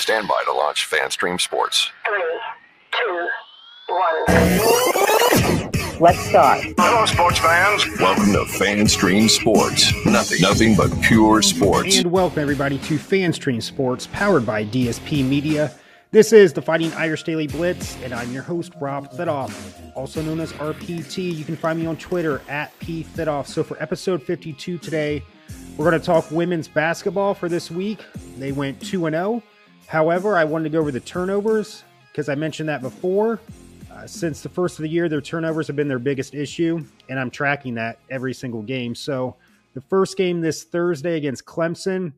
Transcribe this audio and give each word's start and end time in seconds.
Stand 0.00 0.26
by 0.26 0.42
to 0.46 0.52
launch 0.54 0.88
FanStream 0.88 1.38
Sports. 1.38 1.90
Three, 2.06 2.22
two, 2.90 3.28
one. 3.86 5.70
Let's 6.00 6.18
start. 6.20 6.64
Hello, 6.78 7.04
sports 7.04 7.38
fans. 7.38 7.84
Welcome 8.00 8.32
to 8.32 8.46
FanStream 8.58 9.28
Sports. 9.28 9.92
Nothing, 10.06 10.40
nothing 10.40 10.74
but 10.74 10.90
pure 11.02 11.42
sports. 11.42 11.98
And 11.98 12.10
welcome 12.10 12.38
everybody 12.38 12.78
to 12.78 12.96
FanStream 12.96 13.62
Sports, 13.62 14.08
powered 14.10 14.46
by 14.46 14.64
DSP 14.64 15.22
Media. 15.22 15.70
This 16.12 16.32
is 16.32 16.54
the 16.54 16.62
Fighting 16.62 16.94
Irish 16.94 17.24
Daily 17.24 17.46
Blitz, 17.46 17.98
and 18.02 18.14
I'm 18.14 18.32
your 18.32 18.42
host, 18.42 18.72
Rob 18.80 19.12
Thidoff, 19.12 19.94
also 19.94 20.22
known 20.22 20.40
as 20.40 20.50
RPT. 20.54 21.36
You 21.36 21.44
can 21.44 21.56
find 21.56 21.78
me 21.78 21.84
on 21.84 21.98
Twitter 21.98 22.40
at 22.48 22.76
P 22.78 23.06
So 23.44 23.62
for 23.62 23.76
episode 23.82 24.22
52 24.22 24.78
today, 24.78 25.22
we're 25.76 25.90
going 25.90 26.00
to 26.00 26.04
talk 26.04 26.30
women's 26.30 26.68
basketball 26.68 27.34
for 27.34 27.50
this 27.50 27.70
week. 27.70 28.02
They 28.38 28.52
went 28.52 28.80
2 28.80 29.10
0. 29.10 29.42
However, 29.90 30.36
I 30.36 30.44
wanted 30.44 30.62
to 30.64 30.70
go 30.70 30.78
over 30.78 30.92
the 30.92 31.00
turnovers 31.00 31.82
because 32.12 32.28
I 32.28 32.36
mentioned 32.36 32.68
that 32.68 32.80
before. 32.80 33.40
Uh, 33.90 34.06
since 34.06 34.40
the 34.40 34.48
first 34.48 34.78
of 34.78 34.84
the 34.84 34.88
year, 34.88 35.08
their 35.08 35.20
turnovers 35.20 35.66
have 35.66 35.74
been 35.74 35.88
their 35.88 35.98
biggest 35.98 36.32
issue, 36.32 36.84
and 37.08 37.18
I'm 37.18 37.28
tracking 37.28 37.74
that 37.74 37.98
every 38.08 38.32
single 38.32 38.62
game. 38.62 38.94
So 38.94 39.34
the 39.74 39.80
first 39.80 40.16
game 40.16 40.40
this 40.40 40.62
Thursday 40.62 41.16
against 41.16 41.44
Clemson, 41.44 42.12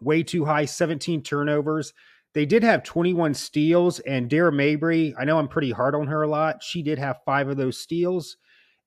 way 0.00 0.24
too 0.24 0.44
high, 0.44 0.64
17 0.64 1.22
turnovers. 1.22 1.92
They 2.32 2.44
did 2.44 2.64
have 2.64 2.82
21 2.82 3.34
steals, 3.34 4.00
and 4.00 4.28
Dara 4.28 4.50
Mabrey, 4.50 5.14
I 5.16 5.24
know 5.24 5.38
I'm 5.38 5.46
pretty 5.46 5.70
hard 5.70 5.94
on 5.94 6.08
her 6.08 6.22
a 6.22 6.28
lot. 6.28 6.60
She 6.60 6.82
did 6.82 6.98
have 6.98 7.22
five 7.24 7.48
of 7.48 7.56
those 7.56 7.78
steals. 7.78 8.36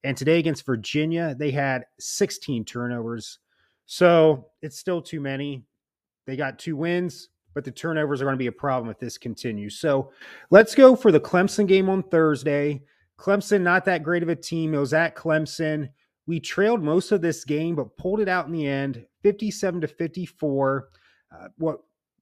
And 0.03 0.17
today 0.17 0.39
against 0.39 0.65
Virginia, 0.65 1.35
they 1.39 1.51
had 1.51 1.85
16 2.01 2.65
turnovers. 2.65 3.39
So 3.85 4.47
it's 4.61 4.77
still 4.77 5.01
too 5.01 5.21
many. 5.21 5.63
They 6.27 6.35
got 6.35 6.59
two 6.59 6.75
wins 6.75 7.29
but 7.53 7.63
the 7.63 7.71
turnovers 7.71 8.21
are 8.21 8.25
going 8.25 8.35
to 8.35 8.37
be 8.37 8.47
a 8.47 8.51
problem 8.51 8.89
if 8.89 8.99
this 8.99 9.17
continues. 9.17 9.79
So 9.79 10.11
let's 10.49 10.75
go 10.75 10.95
for 10.95 11.11
the 11.11 11.19
Clemson 11.19 11.67
game 11.67 11.89
on 11.89 12.03
Thursday. 12.03 12.81
Clemson, 13.17 13.61
not 13.61 13.85
that 13.85 14.03
great 14.03 14.23
of 14.23 14.29
a 14.29 14.35
team. 14.35 14.73
It 14.73 14.79
was 14.79 14.93
at 14.93 15.15
Clemson. 15.15 15.89
We 16.25 16.39
trailed 16.39 16.83
most 16.83 17.11
of 17.11 17.21
this 17.21 17.43
game, 17.43 17.75
but 17.75 17.97
pulled 17.97 18.19
it 18.19 18.29
out 18.29 18.45
in 18.45 18.51
the 18.51 18.67
end, 18.67 19.05
57 19.23 19.81
to 19.81 19.87
54. 19.87 20.89
Uh, 21.31 21.47
what 21.57 21.79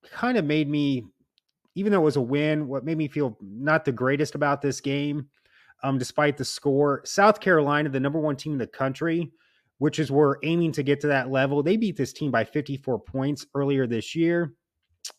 kind 0.09 0.37
of 0.37 0.45
made 0.45 0.69
me, 0.69 1.05
even 1.75 1.91
though 1.91 2.01
it 2.01 2.05
was 2.05 2.15
a 2.15 2.21
win, 2.21 2.67
what 2.67 2.85
made 2.85 2.97
me 2.97 3.07
feel 3.07 3.37
not 3.41 3.85
the 3.85 3.91
greatest 3.91 4.33
about 4.33 4.61
this 4.61 4.81
game, 4.81 5.27
um, 5.83 5.97
despite 5.97 6.37
the 6.37 6.45
score, 6.45 7.01
South 7.05 7.39
Carolina, 7.39 7.89
the 7.89 7.99
number 7.99 8.19
one 8.19 8.35
team 8.35 8.53
in 8.53 8.57
the 8.57 8.67
country, 8.67 9.31
which 9.77 9.99
is 9.99 10.11
we're 10.11 10.37
aiming 10.43 10.71
to 10.71 10.83
get 10.83 10.99
to 11.01 11.07
that 11.07 11.29
level. 11.29 11.61
They 11.61 11.77
beat 11.77 11.97
this 11.97 12.13
team 12.13 12.31
by 12.31 12.43
54 12.43 12.99
points 12.99 13.45
earlier 13.53 13.85
this 13.85 14.15
year. 14.15 14.53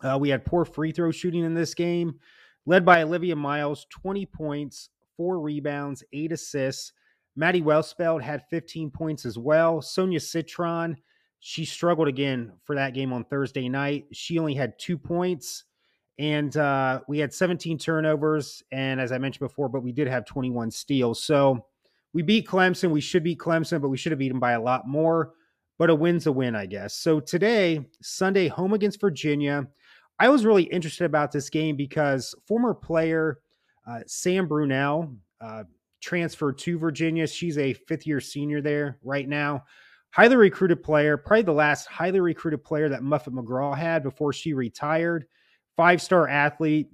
Uh, 0.02 0.18
we 0.20 0.28
had 0.28 0.44
poor 0.44 0.64
free 0.64 0.92
throw 0.92 1.10
shooting 1.10 1.44
in 1.44 1.54
this 1.54 1.74
game, 1.74 2.18
led 2.66 2.84
by 2.84 3.02
Olivia 3.02 3.36
Miles, 3.36 3.86
20 3.90 4.26
points, 4.26 4.90
four 5.16 5.40
rebounds, 5.40 6.04
eight 6.12 6.32
assists. 6.32 6.92
Maddie 7.36 7.62
Westbeld 7.62 8.22
had 8.22 8.42
15 8.50 8.90
points 8.90 9.24
as 9.24 9.38
well. 9.38 9.80
Sonia 9.80 10.20
Citron, 10.20 10.96
she 11.40 11.64
struggled 11.64 12.08
again 12.08 12.52
for 12.64 12.74
that 12.74 12.94
game 12.94 13.12
on 13.12 13.24
Thursday 13.24 13.68
night. 13.68 14.06
She 14.12 14.38
only 14.38 14.54
had 14.54 14.78
two 14.78 14.98
points, 14.98 15.64
and 16.18 16.56
uh, 16.56 17.00
we 17.06 17.18
had 17.18 17.32
17 17.32 17.78
turnovers. 17.78 18.62
And 18.72 19.00
as 19.00 19.12
I 19.12 19.18
mentioned 19.18 19.46
before, 19.48 19.68
but 19.68 19.82
we 19.84 19.92
did 19.92 20.08
have 20.08 20.24
21 20.24 20.70
steals. 20.72 21.22
So 21.22 21.64
we 22.12 22.22
beat 22.22 22.46
Clemson. 22.46 22.90
We 22.90 23.00
should 23.00 23.22
beat 23.22 23.38
Clemson, 23.38 23.80
but 23.80 23.88
we 23.88 23.96
should 23.96 24.12
have 24.12 24.18
beaten 24.18 24.40
by 24.40 24.52
a 24.52 24.60
lot 24.60 24.88
more. 24.88 25.34
But 25.78 25.90
a 25.90 25.94
win's 25.94 26.26
a 26.26 26.32
win, 26.32 26.56
I 26.56 26.66
guess. 26.66 26.94
So 26.94 27.20
today, 27.20 27.86
Sunday, 28.02 28.48
home 28.48 28.72
against 28.72 29.00
Virginia. 29.00 29.68
I 30.20 30.28
was 30.28 30.44
really 30.44 30.64
interested 30.64 31.04
about 31.04 31.30
this 31.30 31.48
game 31.48 31.76
because 31.76 32.34
former 32.46 32.74
player 32.74 33.38
uh, 33.86 34.00
Sam 34.06 34.48
Brunelle 34.48 35.16
uh, 35.40 35.64
transferred 36.00 36.58
to 36.58 36.78
Virginia. 36.78 37.26
She's 37.26 37.56
a 37.56 37.72
fifth 37.72 38.06
year 38.06 38.20
senior 38.20 38.60
there 38.60 38.98
right 39.02 39.28
now. 39.28 39.64
Highly 40.10 40.36
recruited 40.36 40.82
player, 40.82 41.16
probably 41.16 41.42
the 41.42 41.52
last 41.52 41.86
highly 41.86 42.20
recruited 42.20 42.64
player 42.64 42.88
that 42.88 43.02
Muffet 43.02 43.32
McGraw 43.32 43.76
had 43.76 44.02
before 44.02 44.32
she 44.32 44.52
retired. 44.54 45.26
Five 45.76 46.02
star 46.02 46.26
athlete. 46.26 46.88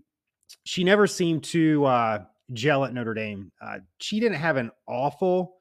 She 0.65 0.85
never 0.85 1.07
seemed 1.07 1.45
to 1.45 1.85
uh, 1.85 2.25
gel 2.53 2.85
at 2.85 2.93
Notre 2.93 3.15
Dame. 3.15 3.51
Uh, 3.63 3.79
she 3.99 4.21
didn't 4.21 4.37
have 4.37 4.57
an 4.57 4.71
awful 4.87 5.57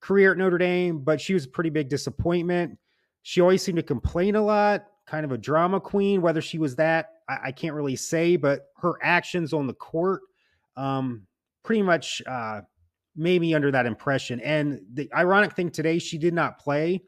career 0.00 0.32
at 0.32 0.38
Notre 0.38 0.58
Dame, 0.58 0.98
but 0.98 1.20
she 1.20 1.32
was 1.32 1.46
a 1.46 1.48
pretty 1.48 1.70
big 1.70 1.88
disappointment. 1.88 2.78
She 3.22 3.40
always 3.40 3.62
seemed 3.62 3.76
to 3.76 3.82
complain 3.82 4.36
a 4.36 4.42
lot 4.42 4.86
kind 5.06 5.24
of 5.24 5.32
a 5.32 5.38
drama 5.38 5.80
queen. 5.80 6.20
Whether 6.20 6.42
she 6.42 6.58
was 6.58 6.76
that, 6.76 7.14
I, 7.28 7.38
I 7.46 7.52
can't 7.52 7.74
really 7.74 7.96
say, 7.96 8.36
but 8.36 8.66
her 8.78 8.94
actions 9.02 9.52
on 9.52 9.66
the 9.66 9.74
court 9.74 10.22
um, 10.76 11.26
pretty 11.62 11.82
much 11.82 12.22
uh, 12.26 12.60
made 13.16 13.40
me 13.40 13.54
under 13.54 13.70
that 13.70 13.86
impression. 13.86 14.40
And 14.40 14.80
the 14.92 15.10
ironic 15.14 15.54
thing 15.54 15.70
today, 15.70 15.98
she 15.98 16.18
did 16.18 16.34
not 16.34 16.58
play 16.58 17.02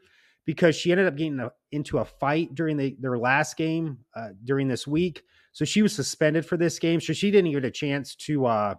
because 0.45 0.75
she 0.75 0.91
ended 0.91 1.07
up 1.07 1.15
getting 1.15 1.39
a, 1.39 1.51
into 1.71 1.99
a 1.99 2.05
fight 2.05 2.55
during 2.55 2.75
the, 2.77 2.95
their 2.99 3.17
last 3.17 3.55
game 3.57 3.99
uh, 4.15 4.29
during 4.43 4.67
this 4.67 4.87
week. 4.87 5.23
So 5.51 5.65
she 5.65 5.81
was 5.81 5.93
suspended 5.93 6.45
for 6.45 6.57
this 6.57 6.79
game. 6.79 6.99
So 6.99 7.13
she 7.13 7.31
didn't 7.31 7.51
get 7.51 7.65
a 7.65 7.71
chance 7.71 8.15
to 8.15 8.45
uh, 8.45 8.75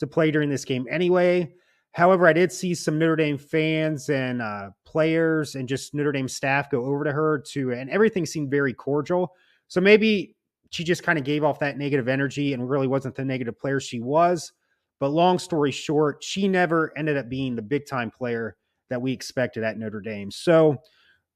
to 0.00 0.06
play 0.06 0.30
during 0.30 0.50
this 0.50 0.64
game 0.64 0.86
anyway. 0.90 1.54
However, 1.92 2.26
I 2.26 2.32
did 2.32 2.50
see 2.50 2.74
some 2.74 2.98
Notre 2.98 3.14
Dame 3.14 3.38
fans 3.38 4.10
and 4.10 4.42
uh, 4.42 4.70
players 4.84 5.54
and 5.54 5.68
just 5.68 5.94
Notre 5.94 6.10
Dame 6.10 6.26
staff 6.26 6.68
go 6.68 6.84
over 6.84 7.04
to 7.04 7.12
her 7.12 7.38
to, 7.52 7.72
and 7.72 7.88
everything 7.88 8.26
seemed 8.26 8.50
very 8.50 8.74
cordial. 8.74 9.32
So 9.68 9.80
maybe 9.80 10.34
she 10.74 10.84
just 10.84 11.02
kind 11.02 11.18
of 11.18 11.24
gave 11.24 11.44
off 11.44 11.58
that 11.60 11.78
negative 11.78 12.08
energy 12.08 12.52
and 12.52 12.68
really 12.68 12.86
wasn't 12.86 13.14
the 13.14 13.24
negative 13.24 13.58
player 13.58 13.80
she 13.80 14.00
was. 14.00 14.52
But 15.00 15.08
long 15.08 15.38
story 15.38 15.70
short, 15.70 16.22
she 16.22 16.48
never 16.48 16.96
ended 16.96 17.16
up 17.16 17.28
being 17.28 17.56
the 17.56 17.62
big 17.62 17.86
time 17.86 18.10
player 18.10 18.56
that 18.90 19.00
we 19.00 19.12
expected 19.12 19.64
at 19.64 19.78
Notre 19.78 20.00
Dame. 20.00 20.30
So 20.30 20.76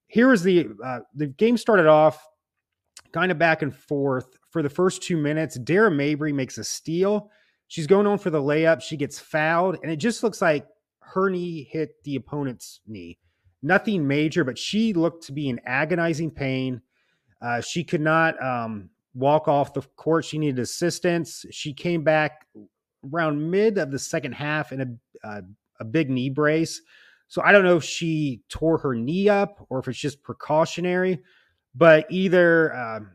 here 0.06 0.32
is 0.32 0.42
the 0.42 0.68
uh, 0.84 1.00
the 1.14 1.26
game 1.26 1.56
started 1.56 1.86
off 1.86 2.24
kind 3.12 3.32
of 3.32 3.38
back 3.38 3.62
and 3.62 3.74
forth 3.74 4.26
for 4.50 4.62
the 4.62 4.70
first 4.70 5.02
two 5.02 5.16
minutes. 5.16 5.58
Dara 5.58 5.90
Mabrey 5.90 6.32
makes 6.32 6.58
a 6.58 6.64
steal 6.64 7.30
She's 7.68 7.86
going 7.86 8.06
on 8.06 8.18
for 8.18 8.30
the 8.30 8.40
layup. 8.40 8.80
She 8.80 8.96
gets 8.96 9.18
fouled, 9.18 9.76
and 9.82 9.92
it 9.92 9.96
just 9.96 10.22
looks 10.22 10.40
like 10.40 10.66
her 11.00 11.28
knee 11.28 11.68
hit 11.70 12.02
the 12.02 12.16
opponent's 12.16 12.80
knee. 12.86 13.18
Nothing 13.62 14.06
major, 14.06 14.42
but 14.42 14.58
she 14.58 14.94
looked 14.94 15.26
to 15.26 15.32
be 15.32 15.50
in 15.50 15.60
agonizing 15.66 16.30
pain. 16.30 16.80
Uh, 17.42 17.60
she 17.60 17.84
could 17.84 18.00
not 18.00 18.42
um, 18.42 18.88
walk 19.18 19.48
off 19.48 19.74
the 19.74 19.82
court. 19.96 20.24
She 20.24 20.38
needed 20.38 20.58
assistance. 20.60 21.44
She 21.50 21.72
came 21.72 22.02
back 22.04 22.46
around 23.12 23.50
mid 23.50 23.78
of 23.78 23.90
the 23.90 23.98
second 23.98 24.32
half 24.32 24.72
in 24.72 24.80
a, 24.80 25.26
uh, 25.26 25.42
a 25.80 25.84
big 25.84 26.08
knee 26.08 26.30
brace. 26.30 26.80
So 27.26 27.42
I 27.42 27.52
don't 27.52 27.64
know 27.64 27.76
if 27.76 27.84
she 27.84 28.42
tore 28.48 28.78
her 28.78 28.94
knee 28.94 29.28
up 29.28 29.66
or 29.68 29.80
if 29.80 29.88
it's 29.88 29.98
just 29.98 30.22
precautionary, 30.22 31.20
but 31.74 32.06
either 32.10 32.74
um, 32.74 33.10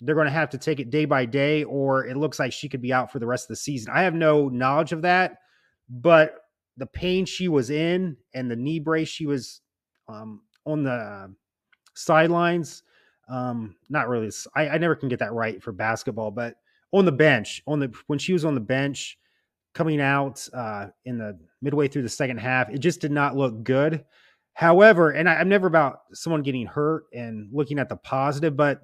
they're 0.00 0.14
going 0.14 0.26
to 0.26 0.32
have 0.32 0.50
to 0.50 0.58
take 0.58 0.80
it 0.80 0.90
day 0.90 1.04
by 1.04 1.24
day, 1.24 1.62
or 1.64 2.06
it 2.06 2.16
looks 2.16 2.38
like 2.38 2.52
she 2.52 2.68
could 2.68 2.82
be 2.82 2.92
out 2.92 3.12
for 3.12 3.18
the 3.18 3.26
rest 3.26 3.44
of 3.44 3.48
the 3.48 3.56
season. 3.56 3.92
I 3.94 4.02
have 4.02 4.14
no 4.14 4.48
knowledge 4.48 4.92
of 4.92 5.02
that, 5.02 5.38
but 5.88 6.36
the 6.76 6.86
pain 6.86 7.24
she 7.24 7.48
was 7.48 7.70
in 7.70 8.16
and 8.34 8.50
the 8.50 8.56
knee 8.56 8.80
brace 8.80 9.08
she 9.08 9.26
was 9.26 9.60
um, 10.08 10.42
on 10.66 10.82
the 10.82 11.32
sidelines, 11.94 12.82
um, 13.28 13.76
not 13.88 14.08
really. 14.08 14.30
I, 14.54 14.68
I 14.68 14.78
never 14.78 14.94
can 14.94 15.08
get 15.08 15.18
that 15.20 15.32
right 15.32 15.62
for 15.62 15.72
basketball, 15.72 16.30
but 16.30 16.56
on 16.92 17.04
the 17.04 17.12
bench, 17.12 17.62
on 17.66 17.80
the 17.80 17.92
when 18.06 18.18
she 18.18 18.32
was 18.32 18.44
on 18.44 18.54
the 18.54 18.60
bench, 18.60 19.18
coming 19.74 20.00
out 20.00 20.46
uh, 20.54 20.86
in 21.04 21.18
the 21.18 21.38
midway 21.60 21.88
through 21.88 22.02
the 22.02 22.08
second 22.08 22.38
half, 22.38 22.70
it 22.70 22.78
just 22.78 23.00
did 23.00 23.10
not 23.10 23.36
look 23.36 23.64
good. 23.64 24.04
However, 24.54 25.10
and 25.10 25.28
I, 25.28 25.34
I'm 25.34 25.48
never 25.48 25.66
about 25.66 26.00
someone 26.12 26.42
getting 26.42 26.66
hurt 26.66 27.04
and 27.12 27.48
looking 27.52 27.78
at 27.78 27.88
the 27.88 27.96
positive, 27.96 28.56
but 28.56 28.82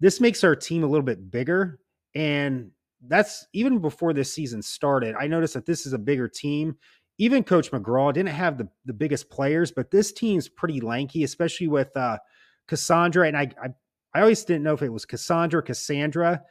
this 0.00 0.20
makes 0.20 0.42
our 0.42 0.56
team 0.56 0.82
a 0.82 0.86
little 0.86 1.04
bit 1.04 1.30
bigger. 1.30 1.78
And 2.14 2.70
that's 3.06 3.46
even 3.52 3.78
before 3.78 4.12
this 4.12 4.32
season 4.32 4.62
started. 4.62 5.14
I 5.18 5.26
noticed 5.26 5.54
that 5.54 5.66
this 5.66 5.86
is 5.86 5.92
a 5.92 5.98
bigger 5.98 6.26
team. 6.26 6.76
Even 7.18 7.44
Coach 7.44 7.70
McGraw 7.70 8.12
didn't 8.12 8.30
have 8.30 8.56
the, 8.56 8.68
the 8.86 8.94
biggest 8.94 9.28
players, 9.28 9.70
but 9.70 9.90
this 9.90 10.10
team's 10.10 10.48
pretty 10.48 10.80
lanky, 10.80 11.22
especially 11.22 11.68
with 11.68 11.94
uh, 11.94 12.16
Cassandra. 12.66 13.26
And 13.26 13.36
I, 13.36 13.50
I, 13.62 13.68
I 14.14 14.20
always 14.20 14.44
didn't 14.44 14.62
know 14.62 14.74
if 14.74 14.82
it 14.82 14.88
was 14.88 15.04
Cassandra, 15.04 15.62
Cassandra. 15.62 16.42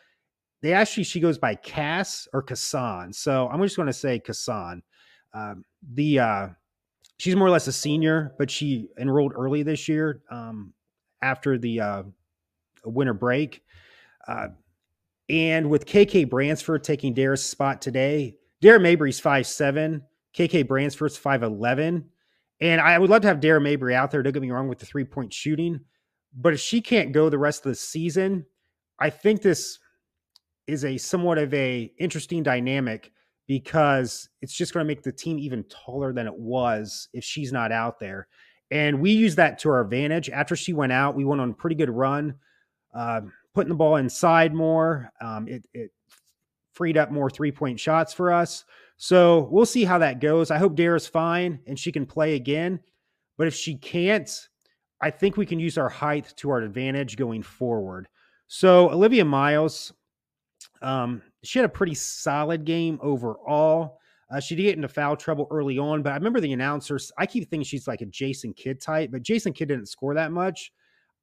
They 0.61 0.73
actually, 0.73 1.03
she 1.03 1.19
goes 1.19 1.37
by 1.37 1.55
Cass 1.55 2.27
or 2.33 2.43
Cassan. 2.43 3.13
So 3.15 3.47
I'm 3.47 3.61
just 3.61 3.75
going 3.75 3.87
to 3.87 3.93
say 3.93 4.19
Cassan. 4.19 4.81
Um, 5.33 5.63
the, 5.93 6.19
uh, 6.19 6.47
she's 7.17 7.35
more 7.35 7.47
or 7.47 7.51
less 7.51 7.67
a 7.67 7.71
senior, 7.71 8.33
but 8.37 8.51
she 8.51 8.89
enrolled 8.99 9.33
early 9.35 9.63
this 9.63 9.87
year 9.87 10.21
um, 10.31 10.73
after 11.21 11.57
the 11.57 11.79
uh, 11.79 12.03
winter 12.83 13.13
break. 13.13 13.63
Uh, 14.27 14.47
and 15.29 15.69
with 15.69 15.85
KK 15.85 16.29
Bransford 16.29 16.83
taking 16.83 17.13
Dara's 17.13 17.43
spot 17.43 17.81
today, 17.81 18.35
Dara 18.61 18.79
Mabrey's 18.79 19.19
five 19.19 19.47
seven, 19.47 20.01
KK 20.35 20.67
Bransford's 20.67 21.17
5'11. 21.17 22.03
And 22.61 22.81
I 22.81 22.97
would 22.97 23.09
love 23.09 23.21
to 23.21 23.27
have 23.27 23.39
Dara 23.39 23.59
Mabrey 23.59 23.93
out 23.93 24.11
there. 24.11 24.21
Don't 24.21 24.33
get 24.33 24.41
me 24.41 24.51
wrong 24.51 24.67
with 24.67 24.79
the 24.79 24.85
three 24.85 25.05
point 25.05 25.33
shooting. 25.33 25.79
But 26.35 26.53
if 26.53 26.59
she 26.59 26.81
can't 26.81 27.11
go 27.11 27.29
the 27.29 27.37
rest 27.37 27.65
of 27.65 27.71
the 27.71 27.75
season, 27.75 28.45
I 28.99 29.09
think 29.09 29.41
this 29.41 29.79
is 30.67 30.85
a 30.85 30.97
somewhat 30.97 31.37
of 31.37 31.53
a 31.53 31.91
interesting 31.97 32.43
dynamic 32.43 33.11
because 33.47 34.29
it's 34.41 34.53
just 34.53 34.73
going 34.73 34.83
to 34.83 34.87
make 34.87 35.01
the 35.01 35.11
team 35.11 35.39
even 35.39 35.63
taller 35.63 36.13
than 36.13 36.27
it 36.27 36.37
was 36.37 37.09
if 37.13 37.23
she's 37.23 37.51
not 37.51 37.71
out 37.71 37.99
there. 37.99 38.27
And 38.69 39.01
we 39.01 39.11
use 39.11 39.35
that 39.35 39.57
to 39.59 39.69
our 39.69 39.81
advantage. 39.81 40.29
After 40.29 40.55
she 40.55 40.73
went 40.73 40.91
out, 40.91 41.15
we 41.15 41.25
went 41.25 41.41
on 41.41 41.49
a 41.49 41.53
pretty 41.53 41.75
good 41.75 41.89
run, 41.89 42.35
uh, 42.93 43.21
putting 43.55 43.69
the 43.69 43.75
ball 43.75 43.95
inside 43.95 44.53
more. 44.53 45.11
Um, 45.19 45.47
it, 45.47 45.65
it 45.73 45.91
freed 46.73 46.97
up 46.97 47.11
more 47.11 47.31
three 47.31 47.51
point 47.51 47.79
shots 47.79 48.13
for 48.13 48.31
us. 48.31 48.65
So 48.97 49.47
we'll 49.51 49.65
see 49.65 49.85
how 49.85 49.97
that 49.97 50.19
goes. 50.19 50.51
I 50.51 50.57
hope 50.59 50.75
Dara's 50.75 51.07
fine 51.07 51.59
and 51.65 51.79
she 51.79 51.91
can 51.91 52.05
play 52.05 52.35
again. 52.35 52.79
But 53.37 53.47
if 53.47 53.55
she 53.55 53.75
can't, 53.75 54.29
I 55.01 55.09
think 55.09 55.37
we 55.37 55.45
can 55.45 55.59
use 55.59 55.77
our 55.77 55.89
height 55.89 56.33
to 56.37 56.49
our 56.49 56.59
advantage 56.59 57.15
going 57.15 57.43
forward. 57.43 58.07
So 58.47 58.91
Olivia 58.91 59.23
Miles, 59.23 59.93
um, 60.81 61.21
she 61.43 61.59
had 61.59 61.65
a 61.65 61.69
pretty 61.69 61.95
solid 61.95 62.65
game 62.65 62.99
overall. 63.01 63.99
Uh, 64.31 64.39
she 64.39 64.55
did 64.55 64.63
get 64.63 64.75
into 64.75 64.87
foul 64.87 65.15
trouble 65.15 65.47
early 65.49 65.79
on, 65.79 66.03
but 66.03 66.11
I 66.11 66.15
remember 66.15 66.39
the 66.39 66.53
announcers. 66.53 67.11
I 67.17 67.25
keep 67.25 67.49
thinking 67.49 67.63
she's 67.63 67.87
like 67.87 68.01
a 68.01 68.05
Jason 68.05 68.53
Kidd 68.53 68.79
type, 68.81 69.11
but 69.11 69.23
Jason 69.23 69.53
Kidd 69.53 69.69
didn't 69.69 69.87
score 69.87 70.13
that 70.13 70.31
much. 70.31 70.71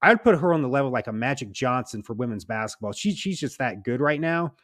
I'd 0.03 0.23
put 0.23 0.39
her 0.39 0.53
on 0.53 0.63
the 0.63 0.69
level 0.69 0.91
like 0.91 1.07
a 1.07 1.13
Magic 1.13 1.53
Johnson 1.53 2.03
for 2.03 2.15
women's 2.15 2.45
basketball. 2.45 2.93
She's 2.93 3.17
she's 3.17 3.41
just 3.41 3.59
that 3.59 3.85
good 3.85 4.01
right 4.01 4.21
now, 4.21 4.55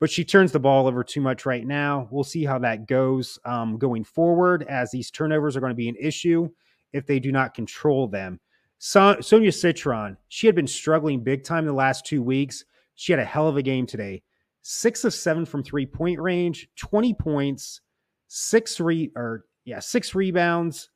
but 0.00 0.10
she 0.10 0.24
turns 0.24 0.50
the 0.50 0.58
ball 0.58 0.86
over 0.86 1.04
too 1.04 1.20
much 1.20 1.46
right 1.46 1.66
now. 1.66 2.08
We'll 2.10 2.24
see 2.24 2.44
how 2.44 2.58
that 2.60 2.86
goes 2.86 3.38
um, 3.44 3.78
going 3.78 4.04
forward, 4.04 4.64
as 4.68 4.90
these 4.90 5.10
turnovers 5.10 5.56
are 5.56 5.60
going 5.60 5.70
to 5.70 5.76
be 5.76 5.88
an 5.88 5.96
issue 6.00 6.48
if 6.92 7.06
they 7.06 7.20
do 7.20 7.32
not 7.32 7.54
control 7.54 8.08
them. 8.08 8.40
So, 8.82 9.18
Sonia 9.20 9.52
Citron, 9.52 10.16
she 10.28 10.46
had 10.46 10.56
been 10.56 10.66
struggling 10.66 11.22
big 11.22 11.44
time 11.44 11.66
the 11.66 11.72
last 11.74 12.06
two 12.06 12.22
weeks. 12.22 12.64
She 12.94 13.12
had 13.12 13.18
a 13.18 13.24
hell 13.24 13.46
of 13.46 13.58
a 13.58 13.62
game 13.62 13.86
today 13.86 14.22
six 14.62 15.04
of 15.04 15.12
seven 15.12 15.44
from 15.44 15.62
three 15.62 15.84
point 15.84 16.18
range, 16.18 16.66
20 16.76 17.12
points, 17.12 17.82
six 18.28 18.80
re 18.80 19.10
or 19.14 19.44
yeah, 19.66 19.80
six 19.80 20.14
rebounds 20.14 20.88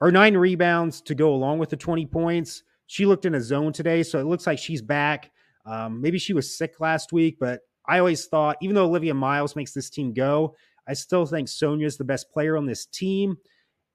or 0.00 0.12
nine 0.12 0.36
rebounds 0.36 1.00
to 1.00 1.16
go 1.16 1.34
along 1.34 1.58
with 1.58 1.70
the 1.70 1.76
20 1.76 2.06
points. 2.06 2.62
She 2.86 3.04
looked 3.04 3.24
in 3.24 3.34
a 3.34 3.40
zone 3.40 3.72
today, 3.72 4.04
so 4.04 4.20
it 4.20 4.26
looks 4.26 4.46
like 4.46 4.60
she's 4.60 4.80
back. 4.80 5.32
Um, 5.66 6.00
maybe 6.00 6.20
she 6.20 6.34
was 6.34 6.56
sick 6.56 6.78
last 6.78 7.12
week, 7.12 7.36
but 7.40 7.62
I 7.88 7.98
always 7.98 8.26
thought, 8.26 8.58
even 8.62 8.76
though 8.76 8.86
Olivia 8.86 9.14
Miles 9.14 9.56
makes 9.56 9.72
this 9.72 9.90
team 9.90 10.12
go, 10.12 10.54
I 10.86 10.94
still 10.94 11.26
think 11.26 11.48
Sonia 11.48 11.86
is 11.86 11.96
the 11.96 12.04
best 12.04 12.30
player 12.30 12.56
on 12.56 12.64
this 12.64 12.86
team. 12.86 13.38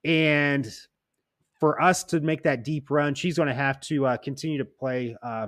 And 0.03 0.69
for 1.59 1.81
us 1.81 2.03
to 2.05 2.19
make 2.21 2.43
that 2.43 2.63
deep 2.63 2.89
run, 2.91 3.15
she's 3.15 3.37
going 3.37 3.47
to 3.47 3.53
have 3.53 3.79
to 3.81 4.05
uh, 4.05 4.17
continue 4.17 4.57
to 4.57 4.65
play 4.65 5.15
uh, 5.23 5.47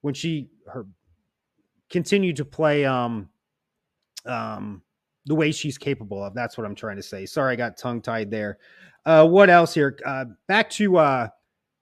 when 0.00 0.14
she 0.14 0.50
her 0.66 0.86
continue 1.90 2.32
to 2.32 2.44
play 2.44 2.86
um 2.86 3.28
um 4.24 4.82
the 5.26 5.34
way 5.34 5.52
she's 5.52 5.78
capable 5.78 6.24
of. 6.24 6.34
That's 6.34 6.58
what 6.58 6.66
I'm 6.66 6.74
trying 6.74 6.96
to 6.96 7.02
say. 7.02 7.26
Sorry, 7.26 7.52
I 7.52 7.56
got 7.56 7.76
tongue 7.76 8.00
tied 8.00 8.30
there. 8.30 8.58
Uh, 9.04 9.26
what 9.26 9.50
else 9.50 9.74
here? 9.74 9.98
Uh, 10.04 10.24
back 10.48 10.68
to 10.70 10.96
uh, 10.96 11.28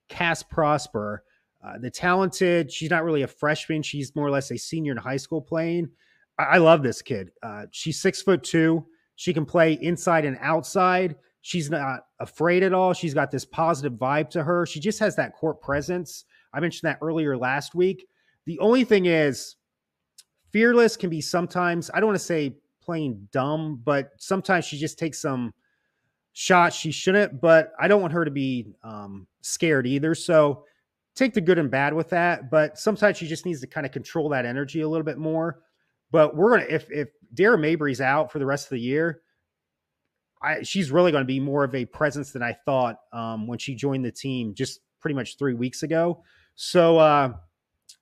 Cass 0.09 0.43
Prosper, 0.43 1.25
uh, 1.65 1.79
the 1.79 1.91
talented. 1.91 2.71
She's 2.71 2.91
not 2.91 3.05
really 3.05 3.23
a 3.23 3.27
freshman. 3.27 3.83
She's 3.83 4.15
more 4.15 4.27
or 4.27 4.31
less 4.31 4.51
a 4.51 4.59
senior 4.59 4.93
in 4.93 4.99
high 4.99 5.17
school 5.17 5.41
playing. 5.41 5.89
I, 6.39 6.43
I 6.43 6.59
love 6.59 6.83
this 6.83 7.01
kid. 7.03 7.31
Uh, 7.43 7.67
she's 7.71 8.01
six 8.01 8.21
foot 8.21 8.43
two. 8.43 8.87
She 9.17 9.33
can 9.33 9.47
play 9.47 9.75
inside 9.75 10.25
and 10.25 10.39
outside. 10.41 11.17
She's 11.43 11.71
not 11.71 12.01
afraid 12.19 12.63
at 12.63 12.75
all. 12.75 12.93
She's 12.93 13.15
got 13.15 13.31
this 13.31 13.45
positive 13.45 13.95
vibe 13.95 14.29
to 14.31 14.43
her. 14.43 14.67
She 14.67 14.81
just 14.81 14.99
has 14.99 15.17
that 15.17 15.35
court 15.35 15.61
presence. 15.61 16.25
I 16.53 16.61
mentioned 16.61 16.89
that 16.89 16.99
earlier 17.01 17.37
last 17.37 17.75
week. 17.75 18.07
The 18.47 18.59
only 18.59 18.85
thing 18.85 19.07
is, 19.07 19.57
fearless 20.51 20.97
can 20.97 21.09
be 21.09 21.21
sometimes, 21.21 21.91
I 21.95 22.01
don't 22.01 22.09
want 22.09 22.19
to 22.19 22.25
say 22.25 22.57
playing 22.83 23.29
dumb, 23.33 23.81
but 23.85 24.11
sometimes 24.19 24.65
she 24.65 24.77
just 24.77 24.99
takes 24.99 25.21
some 25.21 25.55
shots 26.33 26.77
she 26.77 26.91
shouldn't. 26.91 27.41
But 27.41 27.73
I 27.81 27.89
don't 27.89 28.01
want 28.01 28.13
her 28.13 28.25
to 28.25 28.31
be 28.31 28.67
um, 28.83 29.27
scared 29.41 29.87
either. 29.87 30.15
So 30.15 30.65
take 31.15 31.35
the 31.35 31.41
good 31.41 31.59
and 31.59 31.71
bad 31.71 31.95
with 31.95 32.11
that. 32.11 32.51
But 32.51 32.79
sometimes 32.79 33.17
she 33.17 33.27
just 33.27 33.47
needs 33.47 33.61
to 33.61 33.67
kind 33.67 33.87
of 33.87 33.93
control 33.93 34.29
that 34.31 34.47
energy 34.47 34.81
a 34.81 34.89
little 34.89 35.05
bit 35.05 35.19
more. 35.19 35.61
But 36.11 36.37
we're 36.37 36.51
gonna 36.51 36.67
if 36.69 36.91
if 36.91 37.11
Dara 37.35 37.57
Mabrey's 37.57 38.01
out 38.01 38.33
for 38.33 38.39
the 38.39 38.47
rest 38.47 38.67
of 38.67 38.71
the 38.71 38.81
year, 38.81 39.21
I, 40.43 40.63
she's 40.63 40.91
really 40.91 41.13
going 41.13 41.23
to 41.23 41.27
be 41.27 41.41
more 41.41 41.65
of 41.65 41.75
a 41.75 41.85
presence 41.85 42.33
than 42.33 42.43
I 42.43 42.57
thought 42.65 42.97
um, 43.13 43.47
when 43.47 43.59
she 43.59 43.75
joined 43.75 44.05
the 44.05 44.13
team 44.13 44.55
just 44.55 44.81
pretty 45.01 45.15
much 45.15 45.39
three 45.39 45.55
weeks 45.55 45.83
ago. 45.83 46.23
So 46.55 46.99
uh, 46.99 47.33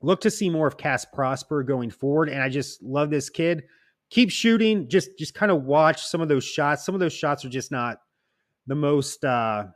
look 0.02 0.20
to 0.22 0.30
see 0.30 0.48
more 0.50 0.66
of 0.66 0.76
Cass 0.76 1.04
Prosper 1.04 1.62
going 1.62 1.90
forward. 1.90 2.28
And 2.28 2.42
I 2.42 2.48
just 2.48 2.82
love 2.82 3.10
this 3.10 3.30
kid. 3.30 3.64
Keep 4.10 4.30
shooting. 4.30 4.88
Just 4.88 5.10
just 5.18 5.34
kind 5.34 5.52
of 5.52 5.64
watch 5.64 6.06
some 6.06 6.20
of 6.20 6.28
those 6.28 6.44
shots. 6.44 6.84
Some 6.84 6.94
of 6.94 7.00
those 7.00 7.12
shots 7.12 7.44
are 7.44 7.50
just 7.50 7.70
not 7.70 7.98
the 8.66 8.74
most 8.74 9.24
uh, 9.24 9.66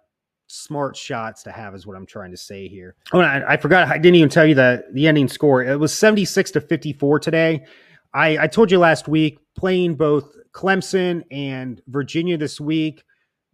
smart 0.46 0.96
shots 0.96 1.42
to 1.42 1.52
have, 1.52 1.74
is 1.74 1.86
what 1.86 1.96
I'm 1.96 2.06
trying 2.06 2.30
to 2.30 2.36
say 2.36 2.66
here. 2.66 2.94
Oh, 3.12 3.20
I, 3.20 3.52
I 3.52 3.56
forgot. 3.58 3.88
I 3.88 3.98
didn't 3.98 4.14
even 4.14 4.30
tell 4.30 4.46
you 4.46 4.54
the 4.54 4.84
the 4.92 5.06
ending 5.06 5.28
score. 5.28 5.62
It 5.62 5.78
was 5.78 5.92
76 5.92 6.50
to 6.52 6.60
54 6.60 7.18
today. 7.18 7.66
I, 8.14 8.38
I 8.38 8.46
told 8.46 8.70
you 8.70 8.78
last 8.78 9.08
week 9.08 9.38
playing 9.56 9.94
both 9.94 10.36
Clemson 10.52 11.24
and 11.30 11.80
Virginia 11.86 12.36
this 12.36 12.60
week. 12.60 13.04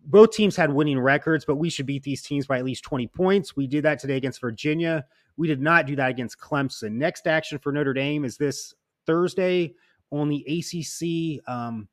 Both 0.05 0.33
teams 0.33 0.57
had 0.57 0.73
winning 0.73 0.99
records, 0.99 1.45
but 1.45 1.57
we 1.57 1.71
should 1.71 1.87
beat 1.87 2.03
these 2.03 2.23
teams 2.23 2.47
by 2.47 2.59
at 2.59 2.65
least 2.65 2.85
20 2.85 3.07
points. 3.09 3.57
We 3.57 3.67
did 3.67 3.85
that 3.85 3.99
today 3.99 4.17
against 4.17 4.41
Virginia. 4.41 5.05
We 5.37 5.47
did 5.47 5.61
not 5.61 5.87
do 5.87 5.97
that 5.97 6.11
against 6.11 6.41
Clemson. 6.41 6.93
Next 6.93 7.27
action 7.27 7.59
for 7.59 7.73
Notre 7.73 7.93
Dame 7.93 8.25
is 8.25 8.37
this 8.37 8.75
Thursday 9.07 9.75
on 10.11 10.29
the 10.29 10.45
ACC 10.49 11.49
um, 11.49 11.89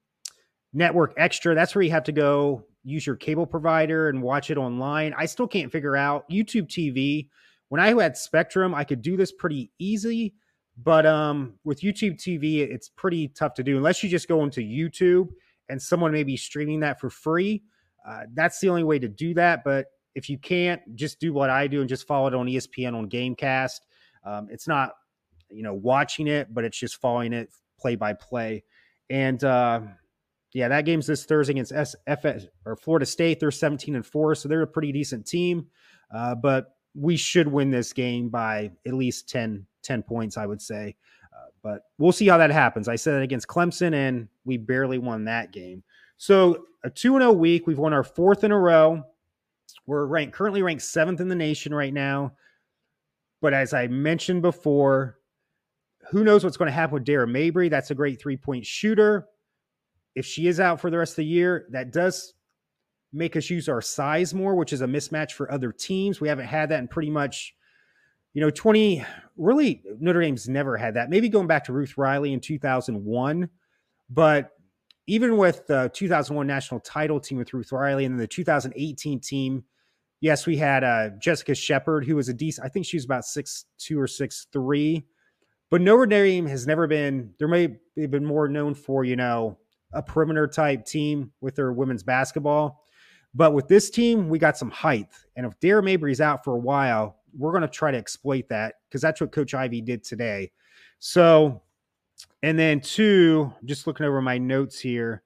Network 0.73 1.13
Extra. 1.17 1.53
That's 1.53 1.75
where 1.75 1.83
you 1.83 1.91
have 1.91 2.05
to 2.05 2.11
go 2.11 2.65
use 2.83 3.05
your 3.05 3.15
cable 3.15 3.45
provider 3.45 4.09
and 4.09 4.21
watch 4.21 4.49
it 4.49 4.57
online. 4.57 5.13
I 5.17 5.25
still 5.25 5.47
can't 5.47 5.71
figure 5.71 5.95
out 5.95 6.29
YouTube 6.29 6.67
TV. 6.67 7.29
When 7.69 7.81
I 7.81 7.99
had 7.99 8.15
Spectrum, 8.15 8.73
I 8.75 8.83
could 8.83 9.01
do 9.01 9.17
this 9.17 9.31
pretty 9.31 9.71
easy, 9.79 10.35
but 10.77 11.05
um, 11.05 11.53
with 11.63 11.81
YouTube 11.81 12.15
TV, 12.15 12.59
it's 12.59 12.89
pretty 12.89 13.29
tough 13.29 13.53
to 13.55 13.63
do 13.63 13.77
unless 13.77 14.03
you 14.03 14.09
just 14.09 14.27
go 14.27 14.43
into 14.43 14.61
YouTube 14.61 15.29
and 15.69 15.81
someone 15.81 16.11
may 16.11 16.23
be 16.23 16.37
streaming 16.37 16.81
that 16.81 16.99
for 16.99 17.09
free. 17.09 17.63
Uh, 18.07 18.21
that's 18.33 18.59
the 18.59 18.69
only 18.69 18.83
way 18.83 18.99
to 18.99 19.07
do 19.07 19.33
that. 19.33 19.63
But 19.63 19.87
if 20.13 20.29
you 20.29 20.37
can't, 20.37 20.81
just 20.95 21.19
do 21.19 21.33
what 21.33 21.49
I 21.49 21.67
do 21.67 21.81
and 21.81 21.89
just 21.89 22.07
follow 22.07 22.27
it 22.27 22.33
on 22.33 22.47
ESPN 22.47 22.93
on 22.93 23.09
Gamecast. 23.09 23.79
Um, 24.23 24.47
it's 24.51 24.67
not, 24.67 24.91
you 25.49 25.63
know, 25.63 25.73
watching 25.73 26.27
it, 26.27 26.53
but 26.53 26.63
it's 26.63 26.77
just 26.77 26.99
following 26.99 27.33
it 27.33 27.49
play 27.79 27.95
by 27.95 28.13
play. 28.13 28.63
And 29.09 29.43
uh, 29.43 29.81
yeah, 30.53 30.67
that 30.69 30.85
game's 30.85 31.07
this 31.07 31.25
Thursday 31.25 31.51
against 31.53 31.73
SFS 31.73 32.47
or 32.65 32.75
Florida 32.75 33.05
State. 33.05 33.39
They're 33.39 33.51
17 33.51 33.95
and 33.95 34.05
four, 34.05 34.35
so 34.35 34.47
they're 34.47 34.61
a 34.61 34.67
pretty 34.67 34.91
decent 34.91 35.25
team. 35.25 35.67
Uh, 36.13 36.35
but 36.35 36.75
we 36.95 37.17
should 37.17 37.47
win 37.47 37.71
this 37.71 37.91
game 37.91 38.29
by 38.29 38.71
at 38.87 38.93
least 38.93 39.29
10, 39.29 39.65
10 39.85 40.03
points, 40.03 40.37
I 40.37 40.45
would 40.45 40.61
say. 40.61 40.95
Uh, 41.33 41.49
but 41.63 41.83
we'll 41.97 42.11
see 42.11 42.27
how 42.27 42.37
that 42.37 42.51
happens. 42.51 42.87
I 42.87 42.95
said 42.95 43.21
against 43.21 43.47
Clemson, 43.47 43.93
and 43.93 44.27
we 44.43 44.57
barely 44.57 44.97
won 44.97 45.25
that 45.25 45.51
game. 45.51 45.83
So 46.17 46.65
a 46.83 46.89
2 46.89 47.17
0 47.17 47.31
week. 47.33 47.67
We've 47.67 47.77
won 47.77 47.93
our 47.93 48.03
fourth 48.03 48.43
in 48.43 48.51
a 48.51 48.59
row. 48.59 49.03
We're 49.87 50.05
ranked 50.05 50.33
currently 50.33 50.61
ranked 50.61 50.83
seventh 50.83 51.19
in 51.19 51.27
the 51.27 51.35
nation 51.35 51.73
right 51.73 51.93
now. 51.93 52.33
But 53.41 53.53
as 53.53 53.73
I 53.73 53.87
mentioned 53.87 54.41
before, 54.41 55.19
who 56.09 56.23
knows 56.23 56.43
what's 56.43 56.57
going 56.57 56.67
to 56.67 56.73
happen 56.73 56.93
with 56.93 57.03
Dara 57.03 57.27
Mabrey? 57.27 57.69
That's 57.69 57.91
a 57.91 57.95
great 57.95 58.19
three 58.21 58.37
point 58.37 58.65
shooter. 58.65 59.27
If 60.15 60.25
she 60.25 60.47
is 60.47 60.59
out 60.59 60.79
for 60.79 60.89
the 60.89 60.97
rest 60.97 61.13
of 61.13 61.17
the 61.17 61.25
year, 61.25 61.67
that 61.71 61.91
does 61.91 62.33
make 63.11 63.35
us 63.35 63.49
use 63.49 63.67
our 63.67 63.81
size 63.81 64.33
more, 64.33 64.55
which 64.55 64.73
is 64.73 64.81
a 64.81 64.87
mismatch 64.87 65.31
for 65.31 65.51
other 65.51 65.71
teams. 65.71 66.21
We 66.21 66.27
haven't 66.27 66.47
had 66.47 66.69
that 66.69 66.79
in 66.79 66.87
pretty 66.87 67.09
much, 67.09 67.55
you 68.35 68.41
know, 68.41 68.49
20, 68.49 69.03
really, 69.37 69.81
Notre 69.97 70.21
Dame's 70.21 70.49
never 70.49 70.75
had 70.75 70.95
that. 70.95 71.09
Maybe 71.09 71.29
going 71.29 71.47
back 71.47 71.63
to 71.63 71.73
Ruth 71.73 71.97
Riley 71.97 72.33
in 72.33 72.41
2001. 72.41 73.49
But 74.09 74.51
even 75.07 75.37
with 75.37 75.65
the 75.67 75.89
2001 75.93 76.45
national 76.45 76.81
title 76.81 77.21
team 77.21 77.37
with 77.37 77.53
Ruth 77.53 77.71
Riley 77.71 78.03
and 78.03 78.13
then 78.13 78.19
the 78.19 78.27
2018 78.27 79.21
team, 79.21 79.63
yes, 80.19 80.45
we 80.45 80.57
had 80.57 80.83
uh, 80.83 81.11
Jessica 81.17 81.55
Shepard, 81.55 82.05
who 82.05 82.17
was 82.17 82.27
a 82.27 82.33
decent, 82.33 82.65
I 82.65 82.69
think 82.69 82.85
she 82.85 82.97
was 82.97 83.05
about 83.05 83.23
six 83.23 83.65
two 83.77 83.97
or 83.97 84.07
six 84.07 84.47
three. 84.51 85.05
But 85.71 85.79
Notre 85.79 86.05
Dame 86.05 86.45
has 86.47 86.67
never 86.67 86.87
been, 86.87 87.33
there 87.39 87.47
may 87.47 87.77
have 87.97 88.11
been 88.11 88.25
more 88.25 88.49
known 88.49 88.75
for, 88.75 89.05
you 89.05 89.15
know, 89.15 89.57
a 89.93 90.03
perimeter 90.03 90.45
type 90.45 90.85
team 90.85 91.31
with 91.39 91.55
their 91.55 91.71
women's 91.71 92.03
basketball. 92.03 92.83
But 93.33 93.53
with 93.53 93.69
this 93.69 93.89
team, 93.89 94.27
we 94.27 94.39
got 94.39 94.57
some 94.57 94.71
height. 94.71 95.07
And 95.37 95.45
if 95.45 95.57
Dara 95.61 95.81
Mabrey's 95.81 96.19
out 96.19 96.43
for 96.43 96.53
a 96.53 96.59
while, 96.59 97.14
we're 97.37 97.51
going 97.51 97.61
to 97.61 97.67
try 97.67 97.91
to 97.91 97.97
exploit 97.97 98.49
that 98.49 98.75
because 98.87 99.01
that's 99.01 99.21
what 99.21 99.31
Coach 99.31 99.53
Ivey 99.53 99.81
did 99.81 100.03
today. 100.03 100.51
So 100.99 101.61
and 102.43 102.57
then 102.57 102.79
two, 102.79 103.51
just 103.65 103.87
looking 103.87 104.05
over 104.05 104.21
my 104.21 104.37
notes 104.37 104.79
here, 104.79 105.23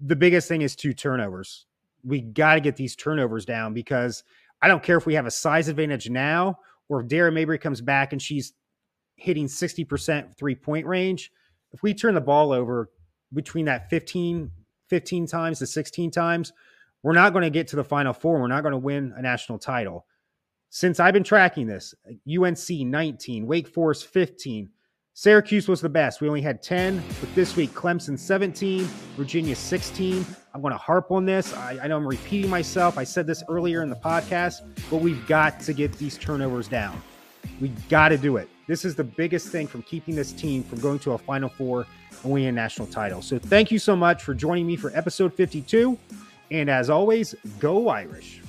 the 0.00 0.16
biggest 0.16 0.48
thing 0.48 0.62
is 0.62 0.74
two 0.74 0.92
turnovers. 0.92 1.66
We 2.04 2.20
got 2.20 2.54
to 2.54 2.60
get 2.60 2.76
these 2.76 2.96
turnovers 2.96 3.44
down 3.44 3.74
because 3.74 4.24
I 4.60 4.68
don't 4.68 4.82
care 4.82 4.96
if 4.96 5.06
we 5.06 5.14
have 5.14 5.26
a 5.26 5.30
size 5.30 5.68
advantage 5.68 6.10
now 6.10 6.58
or 6.88 7.00
if 7.00 7.08
Dara 7.08 7.30
Mabrey 7.30 7.60
comes 7.60 7.80
back 7.80 8.12
and 8.12 8.20
she's 8.20 8.54
hitting 9.16 9.46
60% 9.46 10.36
three 10.36 10.54
point 10.54 10.86
range. 10.86 11.30
if 11.72 11.82
we 11.82 11.94
turn 11.94 12.14
the 12.14 12.20
ball 12.20 12.52
over 12.52 12.90
between 13.32 13.66
that 13.66 13.88
15, 13.88 14.50
15 14.88 15.26
times 15.26 15.58
to 15.60 15.66
16 15.66 16.10
times, 16.10 16.52
we're 17.02 17.12
not 17.12 17.32
going 17.32 17.42
to 17.42 17.50
get 17.50 17.68
to 17.68 17.76
the 17.76 17.84
final 17.84 18.12
four. 18.12 18.40
We're 18.40 18.48
not 18.48 18.62
going 18.62 18.72
to 18.72 18.78
win 18.78 19.12
a 19.16 19.22
national 19.22 19.58
title. 19.58 20.06
Since 20.74 21.00
I've 21.00 21.12
been 21.12 21.22
tracking 21.22 21.66
this, 21.66 21.94
UNC 22.26 22.70
19, 22.70 23.46
Wake 23.46 23.68
Forest 23.68 24.06
15, 24.06 24.70
Syracuse 25.12 25.68
was 25.68 25.82
the 25.82 25.88
best. 25.90 26.22
We 26.22 26.28
only 26.28 26.40
had 26.40 26.62
10, 26.62 27.02
but 27.20 27.34
this 27.34 27.56
week, 27.56 27.72
Clemson 27.72 28.18
17, 28.18 28.84
Virginia 29.14 29.54
16. 29.54 30.24
I'm 30.54 30.62
going 30.62 30.72
to 30.72 30.78
harp 30.78 31.10
on 31.10 31.26
this. 31.26 31.52
I, 31.52 31.78
I, 31.82 31.88
know 31.88 31.98
I'm 31.98 32.06
repeating 32.06 32.48
myself. 32.48 32.96
I 32.96 33.04
said 33.04 33.26
this 33.26 33.44
earlier 33.50 33.82
in 33.82 33.90
the 33.90 33.96
podcast, 33.96 34.62
but 34.90 35.02
we've 35.02 35.26
got 35.26 35.60
to 35.60 35.74
get 35.74 35.92
these 35.98 36.16
turnovers 36.16 36.68
down. 36.68 37.02
We 37.60 37.68
got 37.90 38.08
to 38.08 38.16
do 38.16 38.38
it. 38.38 38.48
This 38.66 38.86
is 38.86 38.94
the 38.94 39.04
biggest 39.04 39.48
thing 39.48 39.66
from 39.66 39.82
keeping 39.82 40.16
this 40.16 40.32
team 40.32 40.62
from 40.62 40.80
going 40.80 41.00
to 41.00 41.12
a 41.12 41.18
Final 41.18 41.50
Four 41.50 41.86
and 42.22 42.32
winning 42.32 42.48
a 42.48 42.52
national 42.52 42.86
title. 42.86 43.20
So 43.20 43.38
thank 43.38 43.70
you 43.70 43.78
so 43.78 43.94
much 43.94 44.22
for 44.22 44.32
joining 44.32 44.66
me 44.66 44.76
for 44.76 44.90
episode 44.96 45.34
52. 45.34 45.98
And 46.50 46.70
as 46.70 46.88
always, 46.88 47.34
go 47.58 47.88
Irish. 47.88 48.41